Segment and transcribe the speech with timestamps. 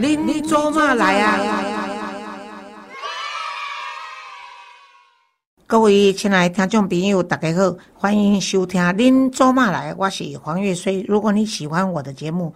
[0.00, 1.38] 您做嘛来啊？
[5.66, 11.04] 各位亲爱的听众朋友，大家好，欢迎收听《您做嘛来》，我是黄月水。
[11.06, 12.54] 如果你喜欢我的节目，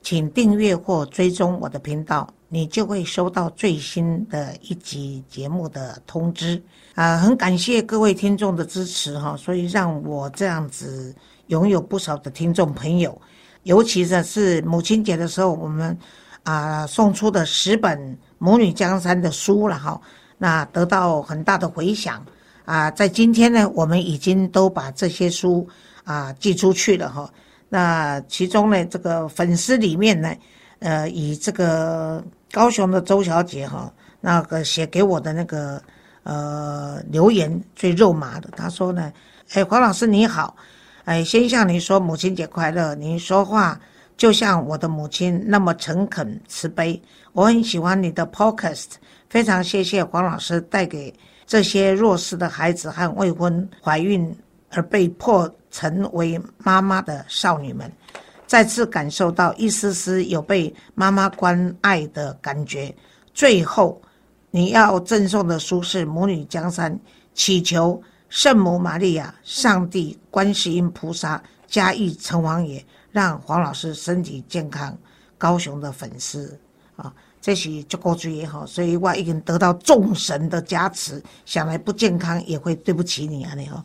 [0.00, 6.62] 请订阅或追踪我的频道，你就会收到最新的一集节目的通知。
[6.94, 11.14] 啊，很感谢各位听众的支持哈，所以让我这样子
[11.48, 13.20] 拥有不少的听众朋友。
[13.64, 15.96] 尤其是母亲节的时候，我们
[16.42, 17.98] 啊送出的十本
[18.38, 20.00] 《母女江山》的书了哈，
[20.36, 22.24] 那得到很大的回响
[22.64, 22.90] 啊。
[22.90, 25.68] 在今天呢，我们已经都把这些书
[26.04, 27.30] 啊寄出去了哈。
[27.68, 30.34] 那其中呢，这个粉丝里面呢，
[30.78, 35.82] 呃，以这个高雄的周小姐哈，那个写给我的那个
[36.22, 39.12] 呃留言最肉麻的，她说呢，
[39.52, 40.56] 哎，黄老师你好。
[41.04, 42.94] 哎，先向你说母亲节快乐！
[42.94, 43.80] 您说话
[44.18, 47.00] 就像我的母亲那么诚恳慈悲，
[47.32, 48.86] 我很喜欢你的 podcast，
[49.30, 51.14] 非常谢谢黄老师带给
[51.46, 54.36] 这些弱势的孩子和未婚怀孕
[54.70, 57.90] 而被迫成为妈妈的少女们，
[58.46, 62.92] 再次感受到一丝丝有被妈妈关爱的感觉。
[63.32, 64.02] 最后，
[64.50, 66.92] 你要赠送的书是《母女江山》，
[67.32, 68.02] 祈求。
[68.30, 74.96] 圣母玛利亚、上帝、观世音菩萨、嘉义城隍爷，让黄老师身体健康。
[75.40, 76.58] 高雄的粉丝
[76.96, 83.84] 啊，这是足够注意哈，所以我已经得到众神的加持，想来不健康也会对不起你啊，你哈。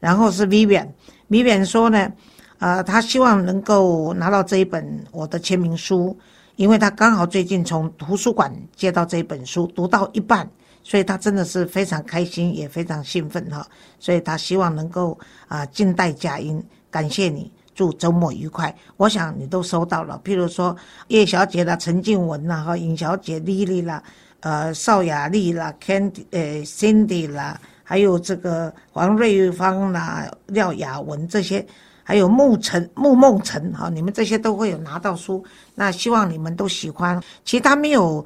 [0.00, 2.12] 然后是 Vivian，Vivian 说呢，
[2.58, 6.14] 啊，他希望能够拿到这一本我的签名书，
[6.56, 10.46] 因为他刚好最近从图书馆借到这一本书，读到一半。
[10.84, 13.66] 所以他真的是非常开心，也非常兴奋哈。
[13.98, 18.74] 所以他希望能够啊静待佳音，感谢你，祝周末愉快。
[18.96, 20.76] 我想你都收到了，譬如说
[21.08, 24.02] 叶小姐啦、陈静文啦、哈尹小姐、丽丽啦、
[24.40, 31.66] 呃邵雅丽啦、Candy 呃 Cindy 啦，还有这个黄瑞芳啦、廖雅文这些，
[32.02, 35.44] 还有沐晨、沐梦晨哈，你们这些都会有拿到书。
[35.74, 37.22] 那希望你们都喜欢。
[37.44, 38.24] 其他没有。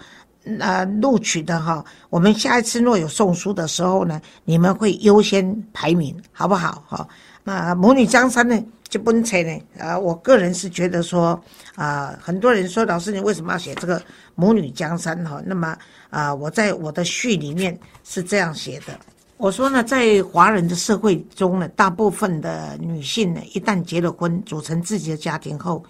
[0.61, 6.85] 呃，录取的哈，我们下一次若有送书的时候呢，你们会优先排名，好不好？
[6.87, 7.09] 哈，
[7.43, 8.57] 那母女江山呢，
[8.89, 9.63] 就不能扯呢。
[9.79, 11.41] 啊，我个人是觉得说，
[11.75, 14.01] 啊，很多人说老师你为什么要写这个
[14.35, 15.23] 母女江山？
[15.25, 15.77] 哈，那么
[16.11, 18.99] 啊，我在我的序里面是这样写的，
[19.37, 25.85] 我说呢，在华人的社会中呢，大部分的女性呢，一旦结了婚，组成自己的家庭后。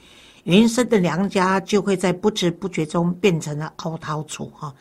[0.45, 4.73] 原生的娘家就会在不知不觉中变成了凹槽处哈。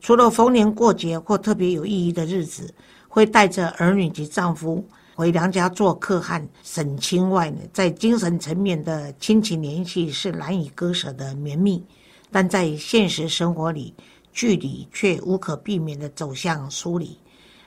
[0.00, 2.72] 除了逢年过节或特别有意义的日子，
[3.06, 4.82] 会带着儿女及丈夫
[5.20, 11.84] 回娘家做客和省亲外，在精神层面的亲情联系是难以割舍的绵密，
[12.30, 13.92] 但在现实生活里，
[14.32, 17.14] 距离却无可避免地走向疏离。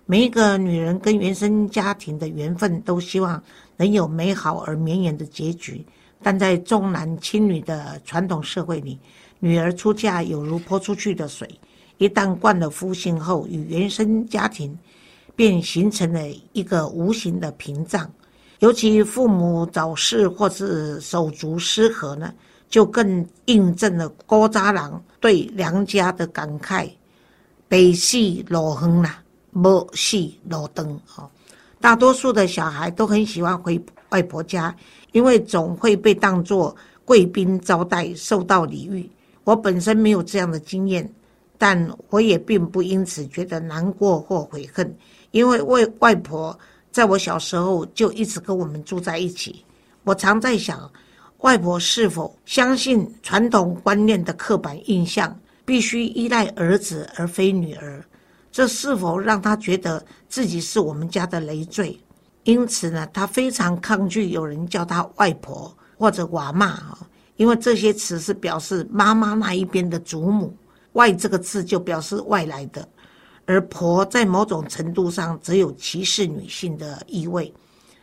[0.08, 3.40] 每一个女人跟原生家庭的缘分，都希望
[3.78, 5.86] 能有美好而绵延的结局。
[6.24, 8.98] 但在重男轻女的传统社会里，
[9.40, 11.48] 女儿出嫁有如泼出去的水，
[12.00, 14.76] 一旦惯了夫性后，与原生家庭
[15.36, 16.22] 便形成了
[16.52, 18.12] 一个无形的屏障。
[18.60, 22.34] 尤其父母早逝或是手足失和呢，
[22.70, 26.90] 就更印证了郭扎郎对娘家的感慨：
[27.68, 29.22] 北戏老远啦，
[29.52, 31.30] 莫戏老灯啊。
[31.80, 33.80] 大多数的小孩都很喜欢回
[34.10, 34.76] 外婆家。
[35.12, 39.08] 因为总会被当作贵宾招待，受到礼遇。
[39.44, 41.08] 我本身没有这样的经验，
[41.56, 44.92] 但我也并不因此觉得难过或悔恨，
[45.34, 46.58] 因为外外婆
[46.92, 49.66] 在我小时候就一直跟我们住在一起。
[50.04, 50.90] 我常在想，
[51.40, 55.36] 外婆是否相信传统观念的刻板印象，
[55.66, 58.04] 必须依赖儿子而非女儿？
[58.52, 62.00] 这是否让她觉得自己是我们家的累赘？
[62.44, 66.98] 因此呢，他非常抗拒有人叫他外婆或者娃妈哈，
[67.38, 70.56] 因为这些词是表示妈妈那一边的祖母。
[70.92, 72.88] 外这个字就表示外来的，
[73.46, 77.54] 而婆在某种程度上则有歧视女性的意味，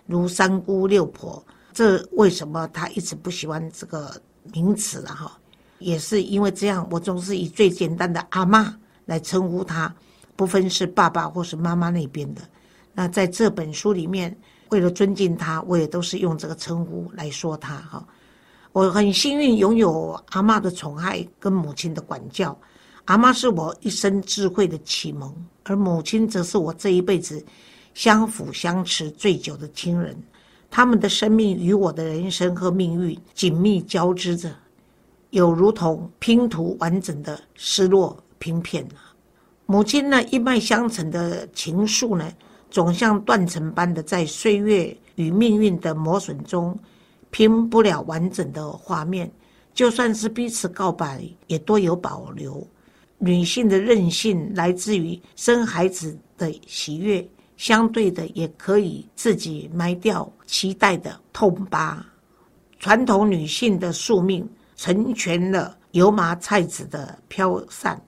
[0.07, 1.43] 如三姑六婆。
[1.73, 4.21] 这为什么他一直不喜欢这个
[4.53, 5.39] 名词了哈？
[5.79, 8.77] 也是因为这样，我总是以最简单的阿妈
[9.07, 9.95] 来称呼他，
[10.37, 12.43] 不分是爸爸或是妈妈那边的。
[12.93, 14.37] 那在这本书里面，
[14.69, 18.07] 为了尊敬他，我也都是用这个称呼来说他哈。
[18.73, 22.57] 我很幸运拥有阿妈的宠爱跟母亲的管教，
[23.11, 25.35] 阿妈是我一生智慧的启蒙，
[25.65, 27.45] 而母亲则是我这一辈子
[27.93, 30.17] 相辅相持最久的亲人。
[30.71, 34.55] 他们的生命与我的人生和命运紧密交织着。
[35.31, 38.87] 有如同拼图完整的失落拼片
[39.67, 42.33] 母亲呢，一脉相承的情愫呢，
[42.71, 46.79] 总像断层般的在岁月与命运的磨损中
[47.33, 49.29] 拼不了完整的画面。
[49.75, 52.65] 就算是彼此告白，也多有保留。
[53.23, 57.25] 女性的韧性来自于生孩子的喜悦，
[57.59, 62.03] 相对的也可以自己埋掉期待的痛疤。
[62.79, 68.01] 传统女性的宿命成全了油麻菜籽的飘散。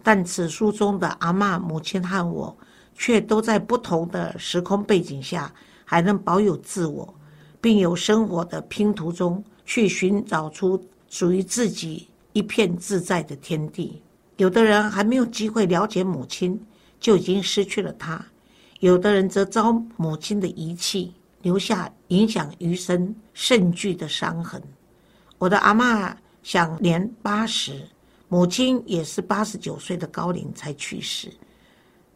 [0.00, 2.56] 但此书中的阿妈、母亲和我，
[2.94, 5.52] 却都在不同的时空背景下，
[5.84, 7.12] 还能保有自我，
[7.60, 14.00] 并由生活的拼图中去寻找出属于自己一片自在的天地。
[14.36, 16.60] 有的人还没有机会了解母亲，
[17.00, 18.18] 就已经失去了她；
[18.80, 21.12] 有的人则遭母亲的遗弃，
[21.42, 24.62] 留下影响余生甚巨的伤痕。
[25.38, 27.88] 我的阿妈享年八十。
[28.28, 31.28] 母亲也是八十九岁的高龄才去世，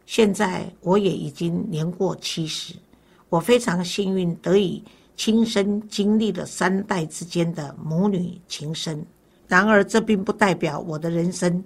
[0.07, 2.73] 现在我也已经年过七十，
[3.29, 4.83] 我非常幸运得以
[5.15, 9.05] 亲身经历了三代之间的母女情深。
[9.47, 11.63] 然而，这并不代表我的人生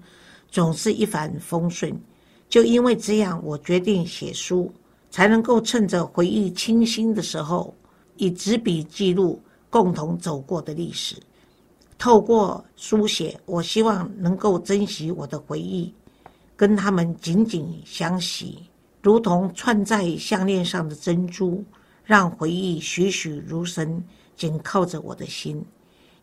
[0.52, 2.00] 总是一帆风顺。
[2.48, 4.72] 就因为这样，我决定写书，
[5.10, 7.74] 才能够趁着回忆清新的时候，
[8.18, 11.16] 以纸笔记录共同走过的历史。
[11.98, 15.94] 透过书写，我希望能够珍惜我的回忆，
[16.58, 18.58] 跟他们紧紧相系，
[19.02, 21.64] 如同串在项链上的珍珠，
[22.04, 24.04] 让回忆栩栩如生，
[24.36, 25.64] 紧靠着我的心。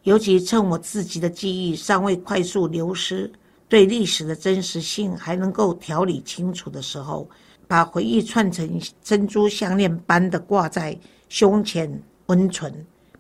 [0.03, 3.31] 尤其趁我自己的记忆尚未快速流失，
[3.69, 7.29] 对历史的真实性还能够条理清楚的时候，
[7.67, 10.99] 把回忆串成珍珠项链般的挂在
[11.29, 12.73] 胸前，温存，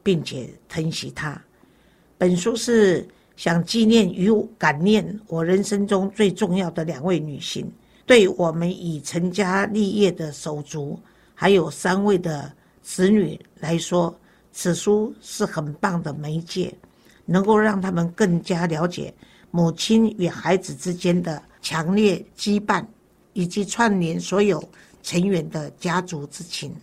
[0.02, 1.38] 并且疼惜它。
[2.16, 3.06] 本书是
[3.36, 7.70] 想纪念与感念我人生中最重要的两位女性，
[8.06, 10.98] 对我们已成家立业的手足，
[11.34, 12.50] 还有三位的
[12.82, 14.18] 子女来说，
[14.50, 16.74] 此书是很棒的媒介，
[17.26, 19.14] 能够让他们更加了解
[19.50, 22.84] 母亲与孩子之间的强烈羁绊，
[23.32, 24.62] 以及串联所有
[25.02, 26.74] 成员的家族之情。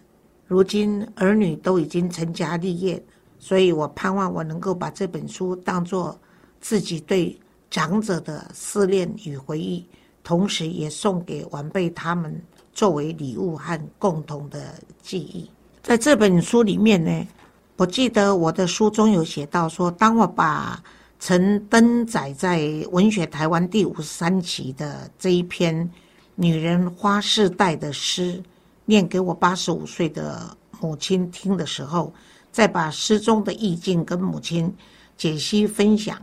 [0.48, 3.02] 如今儿女都已经成家立业。
[3.38, 6.18] 所以我盼望我能够把这本书当作
[6.60, 7.38] 自己对
[7.70, 9.86] 长者的思念与回忆，
[10.24, 12.42] 同时也送给晚辈他们
[12.74, 14.74] 作为礼物和共同的
[15.04, 15.48] 记忆。
[15.84, 17.28] 在这本书里面呢，
[17.78, 20.84] 我记得我的书中有写到说，当我把
[21.20, 22.60] 曾登载在
[22.90, 25.76] 《文学台湾》第五十三期的这一篇
[26.36, 28.42] 《女人花世代》的诗
[28.86, 32.14] 念给我八十五岁的母亲听的时候。
[32.52, 34.74] 再把诗中的意境跟母亲
[35.18, 36.18] 解析分享，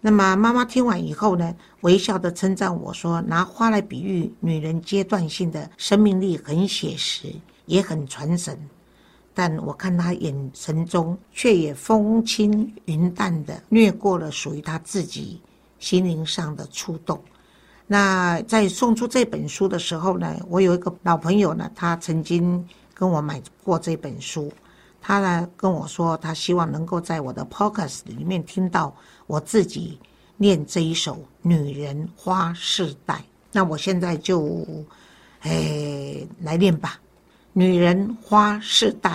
[0.00, 7.26] 那么妈妈听完以后呢，微笑的称赞我说：“拿花来比喻女人阶段性的生命力很写实，
[7.66, 8.56] 也很传神。”
[9.34, 15.40] 但我看她眼神中却也风轻云淡的掠过了属于她自己
[15.78, 17.20] 心灵上的触动。
[17.86, 24.50] 那在送出这本书的时候呢，我有一个老朋友呢，他曾经跟我买过这本书。
[25.02, 28.94] 他呢跟我说，他希望能够在我的 podcast 里面听到
[29.26, 29.98] 我自己
[30.38, 33.14] 念这一首《女人花世代》。
[33.52, 34.66] 那我现在就，
[35.40, 36.98] 哎，来念吧，
[37.56, 39.10] 《女人花世代》。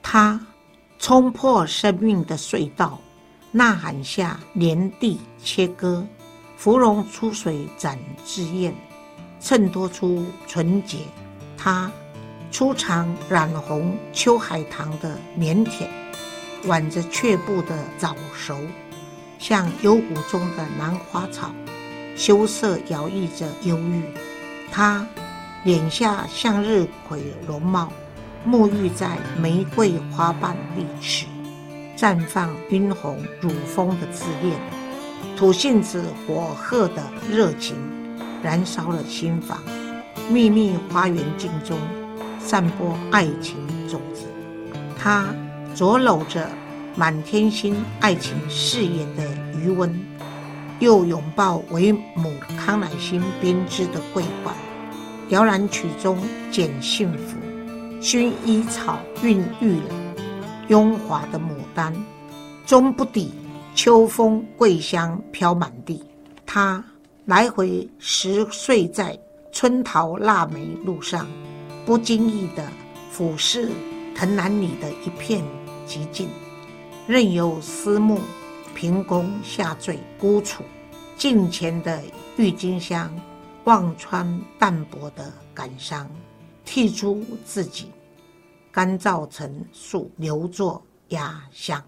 [0.00, 0.40] 她
[1.00, 3.00] 冲破生命的隧道，
[3.50, 6.06] 呐喊下连地切割，
[6.56, 8.72] 芙蓉出水展枝艳，
[9.40, 10.98] 衬托出纯洁。
[11.58, 11.90] 她。
[12.52, 15.88] 初尝染红秋海棠的腼腆，
[16.66, 18.56] 挽着却步的早熟，
[19.40, 21.52] 像幽谷中的兰花草，
[22.14, 24.04] 羞涩摇曳着忧郁。
[24.70, 25.04] 她
[25.64, 27.90] 脸下向日葵容貌，
[28.46, 31.26] 沐浴在玫瑰花瓣丽池，
[31.96, 34.56] 绽放晕红乳峰的自恋，
[35.36, 37.76] 土性子火鹤的热情，
[38.42, 39.58] 燃烧了心房。
[40.30, 41.76] 秘密花园镜中。
[42.38, 43.56] 散播爱情
[43.88, 44.26] 种子，
[44.98, 45.34] 他
[45.74, 46.46] 左搂着
[46.94, 49.24] 满天星爱情誓言的
[49.58, 49.98] 余温，
[50.78, 54.54] 又拥抱为母康乃馨编织的桂冠，
[55.34, 56.16] 摇篮曲中
[56.52, 57.36] 捡幸福，
[58.00, 60.14] 薰衣草孕育了
[60.68, 61.92] 雍华的牡丹，
[62.64, 63.32] 终不抵
[63.74, 66.00] 秋风桂香飘满地。
[66.46, 66.84] 他
[67.24, 69.18] 来回十岁在
[69.50, 71.26] 春桃腊梅路上。
[71.84, 72.64] 不经意的
[73.10, 73.68] 俯视
[74.14, 75.44] 藤篮里的一片
[75.84, 76.28] 寂静，
[77.08, 78.20] 任由思慕
[78.72, 80.62] 凭空下坠，孤楚
[81.18, 82.00] 镜前的
[82.36, 83.12] 郁金香，
[83.64, 86.08] 望穿淡薄的感伤，
[86.66, 87.90] 剔出自己，
[88.70, 91.82] 干燥成树，留作压香。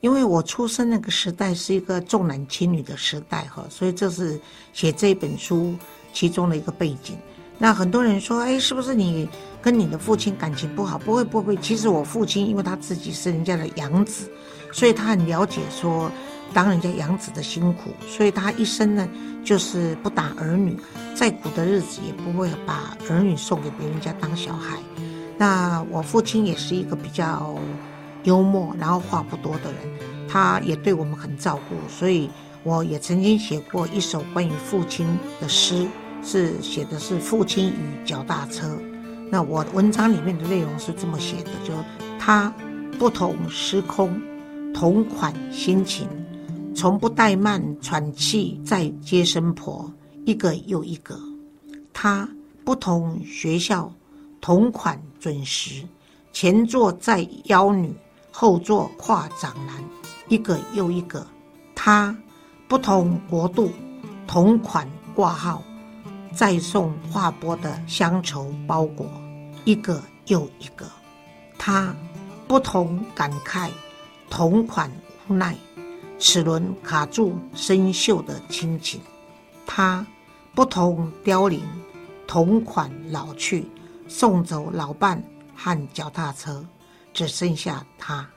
[0.00, 4.40] 因为我出生那个时代是一个重男轻女的时代哈，所以这是
[4.72, 5.74] 写这本书
[6.12, 7.18] 其中的一个背景。
[7.58, 9.28] 那很多人说，哎，是不是你
[9.60, 10.98] 跟你的父亲感情不好？
[10.98, 11.54] 不会，不会。
[11.58, 14.30] 其实我父亲因为他自己是人家的养子，
[14.72, 16.10] 所以他很了解说
[16.52, 19.08] 当人家养子的辛苦，所以他一生呢
[19.44, 20.76] 就是不打儿女，
[21.14, 24.78] 再苦的日子也不会把儿女送给别人家当小孩。
[25.38, 27.56] 那我父亲也是一个比较。
[28.24, 32.28] 幽默，然后话不多的人，他也对我们很照顾，所以
[32.62, 35.06] 我也曾经写过一首关于父亲
[35.40, 35.86] 的诗，
[36.22, 38.78] 是写的是父亲与脚踏车。
[39.30, 41.72] 那我文章里面的内容是这么写的：就
[42.18, 42.52] 他
[42.98, 44.20] 不同时空，
[44.74, 46.06] 同款心情，
[46.80, 49.92] 从不怠慢喘气在接生婆，
[50.24, 51.14] 一个又一个；
[51.92, 52.26] 他
[52.64, 53.92] 不同学校，
[54.40, 55.86] 同款准时，
[56.32, 57.94] 前座在妖女。
[58.30, 59.84] 后座跨长男，
[60.28, 61.26] 一个又一个，
[61.74, 62.16] 他
[62.66, 63.70] 不同国度，
[64.26, 65.62] 同款挂号，
[66.32, 69.06] 再送划拨的乡愁包裹，
[69.66, 70.86] 一个又一个，
[71.58, 71.94] 他
[72.48, 73.68] 不同感慨，
[74.30, 74.90] 同款
[75.28, 75.54] 无奈，
[76.20, 79.00] 齿轮卡住生锈的亲情，
[79.66, 80.06] 他
[80.54, 81.62] 不同凋零，
[82.26, 83.66] 同款老去，
[84.06, 85.20] 送走老伴
[85.56, 86.64] 和脚踏车。
[87.12, 88.28] 只剩下他。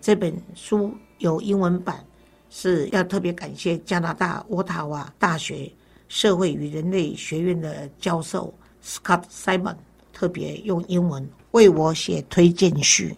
[0.00, 2.04] 这本书有英文版，
[2.50, 5.70] 是要特别感谢加拿大渥塔华大学
[6.08, 8.52] 社会与人类学院的教授
[8.82, 9.76] Scott Simon
[10.12, 13.14] 特别用英文为我写推荐序。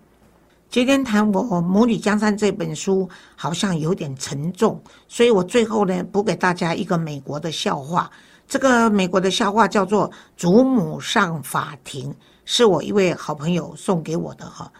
[0.70, 8.10] 今天谈我母女江山这本书好像有点沉重，所以我最后呢补给大家一个美国的笑话。
[8.46, 14.70] 这个美国的笑话叫做“祖母上法庭”，是我一位好朋友送给我的哈。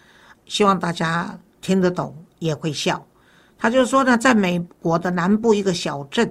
[0.45, 3.03] 希望大家听得懂，也会笑。
[3.59, 6.31] 他就说呢，在美国的南部一个小镇，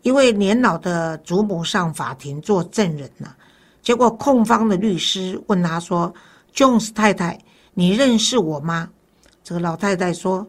[0.00, 3.34] 一位年老的祖母上法庭做证人呢。
[3.82, 6.12] 结果控方的律师问他说
[6.54, 7.38] ：“Jones 太太，
[7.74, 8.88] 你认识我吗？”
[9.44, 10.46] 这个老太太说：“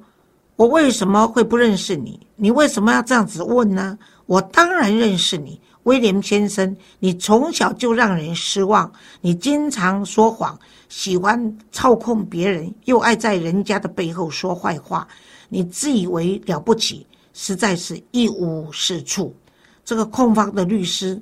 [0.56, 2.26] 我为什么会不认识你？
[2.36, 3.98] 你为什么要这样子问呢？
[4.26, 8.92] 我当然认识你。”威廉先生，你从小就让人失望。
[9.22, 15.08] 你经常说谎，喜欢操控别人，又爱在人家的背后说坏话。
[15.48, 19.36] 你自以为了不起，实在是一无是处。
[19.84, 21.22] 这个控方的律师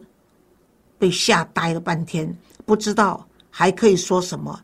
[0.98, 2.34] 被吓呆了半天，
[2.66, 4.58] 不知道还可以说什么，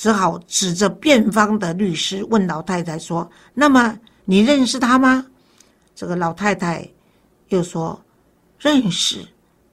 [0.00, 5.26] 只好指着辩方的律师问老太太说：“那么你认识他吗？”
[5.94, 6.88] 这个老太太
[7.48, 8.00] 又说。
[8.58, 9.18] 认识，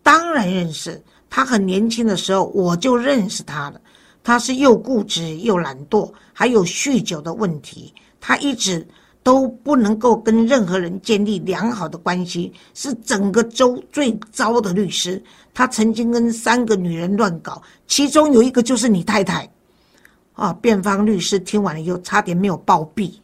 [0.04, 1.02] 当然认识。
[1.30, 3.80] 他很年轻的时候，我就认识他了。
[4.22, 7.94] 他是又固执又懒惰，还有酗酒的问题。
[8.20, 8.86] 他一直
[9.24, 15.24] 都不能够跟任何人建立良好的关系，是整个州最糟的律师。
[15.54, 19.50] 他曾经跟三个女人乱搞，其中有一个就是你太太。
[20.38, 23.16] 啊，辩方律师听完了以后，差点没有暴毙。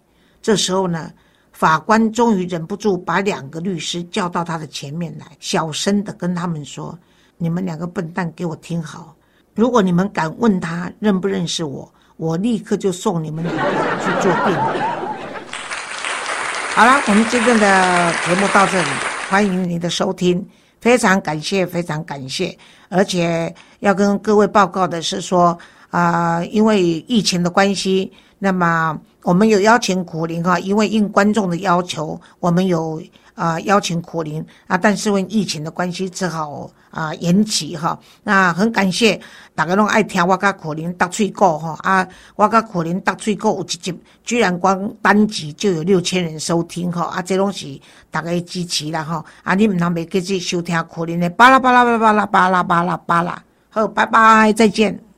[0.42, 1.10] 这时候呢？
[1.54, 6.98] 法官终于忍不住把两个律师叫到他的前面来，小声的跟他们说
[7.38, 9.16] ：“你们两个笨蛋，给我听好！
[9.54, 13.62] 如果你们敢问他认不认识我，我立刻就送你们两个
[14.04, 14.72] 去做辩护。”
[16.74, 18.90] 好了，我们今天的节目到这里，
[19.30, 20.44] 欢迎你的收听，
[20.82, 22.58] 非常感谢，非常感谢！
[22.90, 25.56] 而且要跟各位报告的是说，
[25.94, 29.00] 啊，因为疫情的关系，那么。
[29.24, 33.02] 我们有邀请苦林哈，因为应观众的要求，我们有
[33.36, 37.98] 啊邀请苦林啊，但是因为疫情的关系，只好啊延期哈。
[38.22, 39.18] 那很感谢
[39.56, 47.80] 大家拢爱听我甲苦林搭嘴歌哈啊，我甲苦林搭嘴歌有一集，居然光单集就有六千人收听哈啊，这拢是
[48.12, 55.13] 大家支持啦哈啊，你唔通袂继续收听苦林的巴拉巴拉巴拉巴拉巴拉巴拉，好，拜拜，再见。